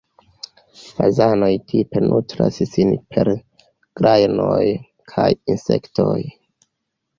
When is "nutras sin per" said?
2.05-3.31